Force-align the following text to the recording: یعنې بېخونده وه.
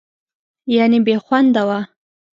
یعنې 0.77 0.97
بېخونده 1.05 1.63
وه. 1.67 1.79